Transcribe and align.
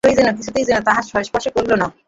কেহই 0.03 0.17
যেন, 0.17 0.29
কিছুতেই 0.37 0.65
যেন, 0.65 0.77
তাহাকে 0.83 1.23
স্পর্শ 1.23 1.45
করিল 1.47 1.71
না। 1.75 1.87